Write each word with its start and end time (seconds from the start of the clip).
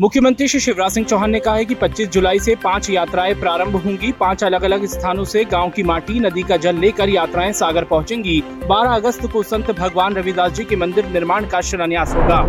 मुख्यमंत्री 0.00 0.48
श्री 0.48 0.58
शिवराज 0.60 0.90
सिंह 0.90 1.06
चौहान 1.06 1.30
ने 1.30 1.40
कहा 1.40 1.54
है 1.54 1.64
कि 1.64 1.74
25 1.74 2.08
जुलाई 2.08 2.38
से 2.38 2.54
पाँच 2.54 2.88
यात्राएँ 2.90 3.34
प्रारंभ 3.34 3.76
होंगी। 3.76 4.10
पाँच 4.12 4.42
अलग 4.44 4.62
अलग 4.62 4.84
स्थानों 4.84 5.24
से 5.24 5.44
गाँव 5.44 5.70
की 5.70 5.82
माटी, 5.82 6.20
नदी 6.20 6.42
का 6.42 6.56
जल 6.56 6.76
लेकर 6.76 7.08
यात्राएँ 7.08 7.52
सागर 7.52 7.84
पहुंचेंगी। 7.84 8.42
12 8.64 8.94
अगस्त 8.94 9.26
को 9.32 9.42
संत 9.42 9.70
भगवान 9.70 10.14
रविदास 10.14 10.52
जी 10.52 10.64
के 10.64 10.76
मंदिर 10.76 11.06
निर्माण 11.06 11.46
का 11.46 11.60
शिलान्यास 11.60 12.14
होगा। 12.14 12.40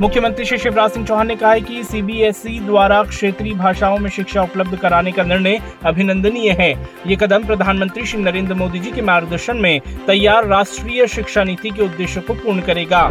मुख्यमंत्री 0.00 0.44
श्री 0.44 0.58
शिवराज 0.58 0.90
सिंह 0.90 1.06
चौहान 1.06 1.26
ने 1.26 1.36
कहा 1.36 1.52
है 1.52 1.60
कि 1.60 1.84
सीबीएसई 1.84 2.58
द्वारा 2.58 3.02
क्षेत्रीय 3.02 3.54
भाषाओं 3.54 3.98
में 3.98 4.10
शिक्षा 4.10 4.42
उपलब्ध 4.42 4.76
कराने 4.76 5.12
का 5.12 5.22
निर्णय 5.22 5.60
अभिनंदनीय 5.84 6.50
है। 6.50 6.70
ये 7.06 7.16
कदम 7.16 7.46
प्रधानमंत्री 7.46 8.06
श्री 8.06 8.22
नरेंद्र 8.22 8.54
मोदी 8.54 8.78
जी 8.78 8.90
के 8.90 9.02
मार्गदर्शन 9.02 9.56
में 9.56 9.80
तैयार 10.06 10.46
राष्ट्रीय 10.46 11.06
शिक्षा 11.06 11.44
नीति 11.44 11.70
के 11.70 11.82
उद्देश्य 11.82 12.20
को 12.20 12.34
पूर्ण 12.34 12.60
करेगा। 12.60 13.08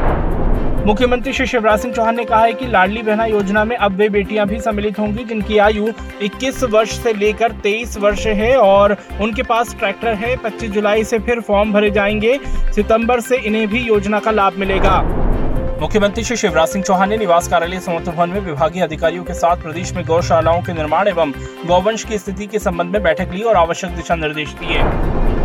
मुख्यमंत्री 0.85 1.31
श्री 1.33 1.45
शिवराज 1.45 1.79
सिंह 1.79 1.93
चौहान 1.93 2.15
ने 2.15 2.23
कहा 2.25 2.39
है 2.43 2.53
कि 2.53 2.65
लाडली 2.67 3.01
बहना 3.01 3.25
योजना 3.25 3.63
में 3.65 3.75
अब 3.75 3.91
वे 3.91 4.07
बेटियाँ 4.09 4.45
भी 4.47 4.59
सम्मिलित 4.59 4.99
होंगी, 4.99 5.23
जिनकी 5.23 5.57
आयु 5.57 5.87
21 6.21 6.63
वर्ष 6.63 6.97
से 7.03 7.13
लेकर 7.13 7.51
23 7.51 7.97
वर्ष 7.97 8.25
है 8.27 8.55
और 8.57 8.95
उनके 9.21 9.43
पास 9.43 9.75
ट्रैक्टर 9.79 10.13
है। 10.13 10.35
25 10.37 10.71
जुलाई 10.71 11.03
से 11.03 11.19
फिर 11.19 11.39
फॉर्म 11.39 11.71
भरे 11.73 11.91
जाएँगे। 11.91 12.39
सितंबर 12.73 13.19
से 13.19 13.37
इन्हें 13.37 13.67
भी 13.67 13.79
योजना 13.79 14.19
का 14.19 14.31
लाभ 14.31 14.57
मिलेगा। 14.57 14.99
मुख्यमंत्री 15.81 16.23
श्री 16.23 16.37
शिवराज 16.37 16.67
सिंह 16.67 16.83
चौहान 16.83 17.09
ने 17.09 17.17
निवास 17.17 17.47
कार्यालय 17.47 17.79
समर्थ 17.79 18.09
भवन 18.09 18.29
में 18.29 18.39
विभागीय 18.39 18.83
अधिकारियों 18.83 19.23
के 19.23 19.33
साथ 19.33 19.63
प्रदेश 19.63 19.93
में 19.93 20.05
गौशालाओं 20.05 20.61
के 20.61 20.73
निर्माण 20.73 21.07
एवं 21.07 21.31
गौवंश 21.65 22.03
की 22.03 22.17
स्थिति 22.17 22.47
के 22.47 22.59
संबंध 22.59 22.91
में 22.91 23.03
बैठक 23.03 23.33
ली 23.33 23.41
और 23.41 23.55
आवश्यक 23.55 23.91
दिशा 23.91 24.15
निर्देश 24.15 24.53
दिए। 24.61 24.83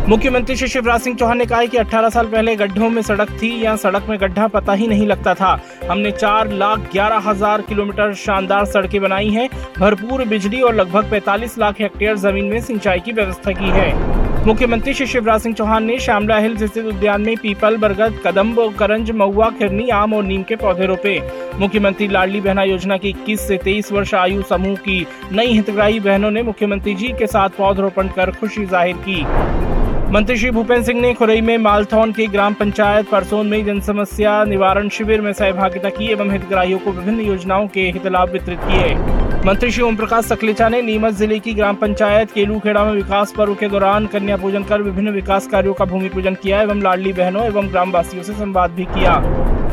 मुख्यमंत्री 0.09 0.55
श्री 0.57 0.67
शिवराज 0.69 1.01
सिंह 1.01 1.17
चौहान 1.17 1.39
ने 1.39 1.45
कहा 1.47 1.65
कि 1.65 1.77
18 1.77 2.11
साल 2.11 2.27
पहले 2.27 2.55
गड्ढों 2.57 2.89
में 2.91 3.01
सड़क 3.03 3.31
थी 3.43 3.51
या 3.65 3.75
सड़क 3.77 4.07
में 4.09 4.19
गड्ढा, 4.21 4.47
पता 4.49 4.73
ही 4.73 4.87
नहीं 4.89 5.07
लगता 5.07 5.35
था। 5.35 5.51
हमने 5.91 6.11
चार 6.11 6.53
लाख 6.53 6.89
ग्यारह 6.93 7.29
हज़ार 7.29 7.63
किलोमीटर 7.63 8.15
शानदार 8.17 8.65
सड़कें 8.67 9.01
बनाई 9.03 9.29
हैं। 9.31 9.49
भरपूर 9.79 10.25
बिजली 10.29 10.61
और 10.61 10.75
लगभग 10.75 11.11
45 11.11 11.59
लाख 11.59 11.81
हेक्टेयर 11.81 12.17
ज़मीन 12.17 12.45
में 12.45 12.61
सिंचाई 12.61 13.01
की 13.01 13.13
व्यवस्था 13.13 13.53
की 13.53 13.71
है। 13.71 14.47
मुख्यमंत्री 14.47 14.95
श्री 14.95 15.07
शिवराज 15.07 15.41
सिंह 15.41 15.55
चौहान 15.55 15.85
ने 15.85 15.99
श्यामला 15.99 16.39
हिल्स 16.39 16.63
स्थित 16.63 16.85
उद्यान 16.87 17.23
में 17.23 17.37
पीपल, 17.37 17.77
बरगद, 17.77 18.21
कदम्ब, 18.27 18.61
करंज, 18.79 19.11
महुआ, 19.13 19.51
खिरनी, 19.51 19.89
आम 19.91 20.15
और 20.15 20.25
नीम 20.25 20.43
के 20.43 20.57
पौधे 20.57 20.87
रोपे। 20.87 21.21
मुख्यमंत्री 21.59 22.09
लाडली 22.09 22.41
बहना 22.41 22.63
योजना 22.65 22.97
की 22.97 23.09
21 23.11 23.47
से 23.49 23.59
23 23.59 23.93
वर्ष 23.93 24.15
आयु 24.15 24.43
समूह 24.51 24.77
की 24.79 25.07
नई 25.33 25.53
हितग्राही 25.53 26.01
बहनों 26.01 26.31
ने 26.31 26.43
मुख्यमंत्री 26.45 26.95
जी 26.95 27.09
के 27.19 27.27
साथ 27.27 27.59
पौधरोपण 27.59 28.09
कर 28.09 28.31
खुशी 28.31 28.65
ज़ाहिर 28.67 28.97
की। 29.09 29.25
मंत्री 30.13 30.37
श्री 30.37 30.51
भूपेन्द्र 30.51 30.87
सिंह 30.87 31.01
ने 31.01 31.13
खुरई 31.15 31.41
में 31.41 31.57
मालथौन 31.59 32.13
के 32.13 32.27
ग्राम 32.27 32.55
पंचायत 32.55 33.09
परसोन 33.09 33.47
में 33.47 33.65
जन 33.65 33.81
समस्या 33.81 34.45
निवारण 34.45 34.89
शिविर 34.89 35.21
में 35.21 35.33
सहभागिता 35.33 35.89
की 35.89 36.07
एवं 36.13 36.31
हितग्राहियों 36.33 36.79
को 36.79 36.93
विभिन्न 36.93 37.21
योजनाओं 37.21 37.67
के 37.69 37.81
हितलाभ 37.89 38.31
वितरित 38.31 38.61
किए। 38.63 38.95
मंत्री 39.47 39.71
श्री 39.71 39.83
ओम 39.83 39.97
प्रकाश 39.97 40.25
सकलेचा 40.25 40.69
ने 40.69 40.81
नीमच 40.83 41.15
ज़िले 41.15 41.39
की 41.39 41.55
ग्राम 41.55 41.77
पंचायत 41.77 42.31
केलूखेड़ा 42.31 42.85
में 42.85 42.93
विकास 42.93 43.33
पर्व 43.37 43.55
के 43.55 43.69
दौरान 43.69 44.07
कन्या 44.07 44.37
पूजन 44.37 44.65
कर 44.65 44.83
विभिन्न 44.83 45.11
विकास 45.11 45.47
कार्यों 45.47 45.75
का 45.75 45.85
भूमि 45.85 46.09
पूजन 46.09 46.35
किया 46.35 46.63
एवं 46.63 46.83
लाडली 46.83 47.13
बहनों 47.13 47.45
एवं 47.47 47.71
ग्रामवासियों 47.71 48.23
से 48.23 48.33
संवाद 48.33 48.71
भी 48.71 48.85
किया। 48.87 49.17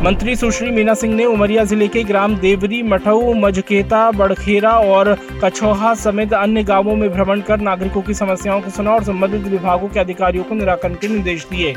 मंत्री 0.04 0.36
सुश्री 0.36 0.72
मीना 0.72 0.94
सिंह 0.94 1.14
ने 1.16 1.26
उमरिया 1.26 1.64
ज़िले 1.64 1.88
के 1.88 2.04
ग्राम 2.04 2.36
देवरी, 2.36 2.82
मठऊ, 2.84 3.34
मजकेता, 3.34 4.12
बड़खेरा 4.12 4.72
और 4.72 5.14
कछोहा 5.44 5.94
समेत 5.96 6.34
अन्य 6.34 6.64
गाँवों 6.64 6.96
में 6.96 7.10
भ्रमण 7.10 7.42
कर 7.42 7.60
नागरिकों 7.60 8.02
की 8.02 8.14
समस्याओं 8.14 8.62
को 8.62 8.70
सुना 8.70 8.92
और 8.92 9.04
संबंधित 9.04 9.48
विभागों 9.48 9.88
के 9.88 10.00
अधिकारियों 10.00 10.44
को 10.44 10.56
निराकरण 10.56 10.96
के 10.96 11.08
निर्देश 11.08 11.48
दिए। 11.52 11.74